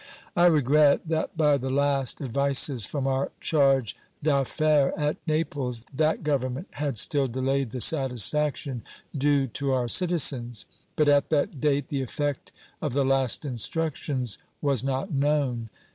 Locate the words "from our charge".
2.87-3.95